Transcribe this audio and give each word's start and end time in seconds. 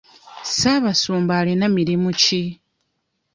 Ssaabasumba 0.49 1.33
alina 1.41 1.65
mirimu 1.75 2.09
ki? 2.21 2.43